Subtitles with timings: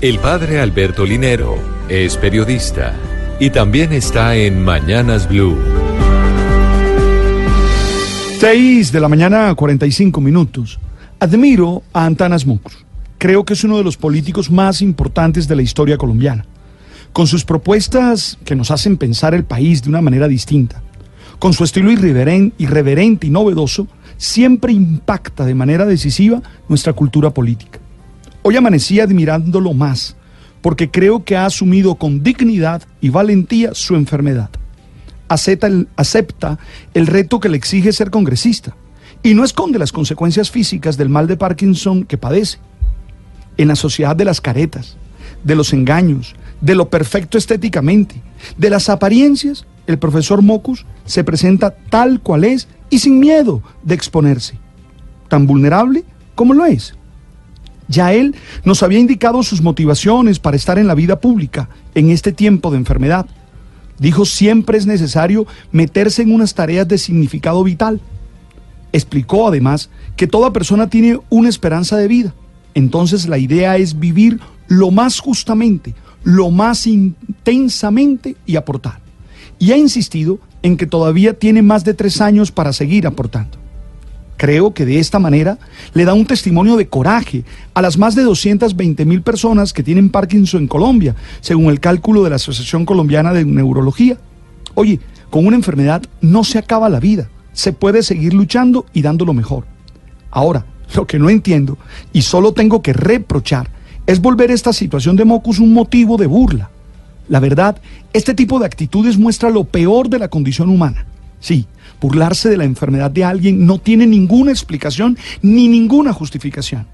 [0.00, 1.56] El padre Alberto Linero
[1.88, 2.94] es periodista
[3.40, 5.56] y también está en Mañanas Blue.
[8.40, 10.78] 6 de la mañana, 45 minutos.
[11.18, 12.84] Admiro a Antanas Mocus.
[13.18, 16.44] Creo que es uno de los políticos más importantes de la historia colombiana.
[17.14, 20.82] Con sus propuestas que nos hacen pensar el país de una manera distinta.
[21.38, 27.78] Con su estilo irreveren- irreverente y novedoso, siempre impacta de manera decisiva nuestra cultura política.
[28.48, 30.14] Hoy amanecí admirándolo más,
[30.62, 34.50] porque creo que ha asumido con dignidad y valentía su enfermedad
[35.28, 36.58] acepta
[36.94, 38.76] el, reto que le exige ser congresista
[39.24, 42.58] y no esconde las consecuencias físicas del mal de Parkinson que padece.
[43.56, 44.96] En la sociedad de las caretas,
[45.42, 48.22] de los engaños, de lo perfecto estéticamente,
[48.56, 53.96] de las apariencias, el profesor Mocus se presenta tal cual es y sin miedo de
[53.96, 54.56] exponerse,
[55.28, 56.04] tan vulnerable
[56.36, 56.94] como lo es.
[57.88, 58.34] Ya él
[58.64, 62.78] nos había indicado sus motivaciones para estar en la vida pública en este tiempo de
[62.78, 63.26] enfermedad.
[63.98, 68.00] Dijo siempre es necesario meterse en unas tareas de significado vital.
[68.92, 72.34] Explicó además que toda persona tiene una esperanza de vida.
[72.74, 79.00] Entonces la idea es vivir lo más justamente, lo más intensamente y aportar.
[79.58, 83.65] Y ha insistido en que todavía tiene más de tres años para seguir aportando.
[84.36, 85.58] Creo que de esta manera
[85.94, 90.10] le da un testimonio de coraje a las más de 220 mil personas que tienen
[90.10, 94.18] Parkinson en Colombia, según el cálculo de la Asociación Colombiana de Neurología.
[94.74, 99.24] Oye, con una enfermedad no se acaba la vida, se puede seguir luchando y dando
[99.24, 99.64] lo mejor.
[100.30, 101.78] Ahora, lo que no entiendo
[102.12, 103.70] y solo tengo que reprochar
[104.06, 106.70] es volver esta situación de Mocus un motivo de burla.
[107.28, 107.80] La verdad,
[108.12, 111.06] este tipo de actitudes muestra lo peor de la condición humana.
[111.40, 111.66] Sí,
[112.00, 116.86] burlarse de la enfermedad de alguien no tiene ninguna explicación ni ninguna justificación.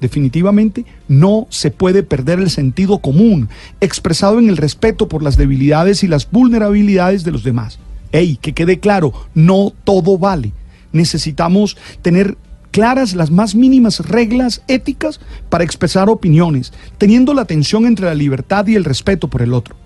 [0.00, 3.48] Definitivamente no se puede perder el sentido común
[3.80, 7.78] expresado en el respeto por las debilidades y las vulnerabilidades de los demás.
[8.12, 10.52] Ey, que quede claro, no todo vale.
[10.92, 12.36] Necesitamos tener
[12.70, 18.66] claras las más mínimas reglas éticas para expresar opiniones, teniendo la tensión entre la libertad
[18.66, 19.76] y el respeto por el otro.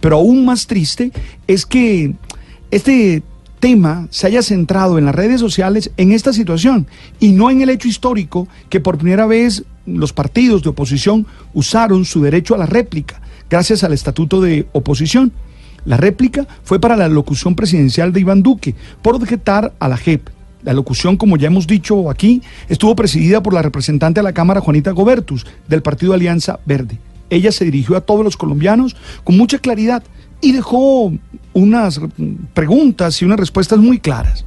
[0.00, 1.12] Pero aún más triste
[1.46, 2.14] es que
[2.70, 3.22] este
[3.60, 6.86] tema se haya centrado en las redes sociales en esta situación
[7.20, 12.04] y no en el hecho histórico que por primera vez los partidos de oposición usaron
[12.04, 15.32] su derecho a la réplica gracias al estatuto de oposición.
[15.84, 20.28] La réplica fue para la locución presidencial de Iván Duque por objetar a la JEP.
[20.62, 24.60] La locución, como ya hemos dicho aquí, estuvo presidida por la representante de la Cámara,
[24.60, 26.98] Juanita Gobertus, del Partido Alianza Verde.
[27.30, 28.94] Ella se dirigió a todos los colombianos
[29.24, 30.02] con mucha claridad
[30.40, 31.12] y dejó
[31.52, 32.00] unas
[32.54, 34.44] preguntas y unas respuestas muy claras.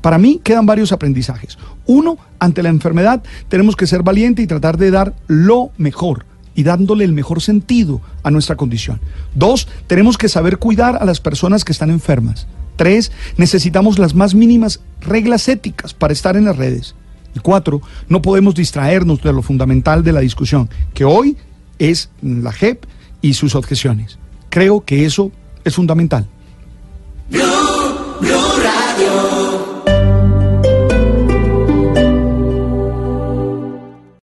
[0.00, 1.58] Para mí quedan varios aprendizajes.
[1.86, 6.64] Uno, ante la enfermedad tenemos que ser valientes y tratar de dar lo mejor y
[6.64, 9.00] dándole el mejor sentido a nuestra condición.
[9.34, 12.46] Dos, tenemos que saber cuidar a las personas que están enfermas.
[12.76, 16.94] Tres, necesitamos las más mínimas reglas éticas para estar en las redes.
[17.34, 21.36] Y cuatro, no podemos distraernos de lo fundamental de la discusión, que hoy
[21.78, 22.84] es la JEP
[23.22, 24.18] y sus objeciones.
[24.52, 25.32] Creo que eso
[25.64, 26.26] es fundamental.